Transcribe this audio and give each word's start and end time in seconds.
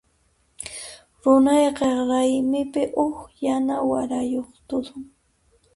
Turayqa 1.21 1.87
raymipi 2.09 2.81
huk 2.95 3.17
yana 3.45 3.75
warayuq 3.89 4.49
tusun. 4.67 5.03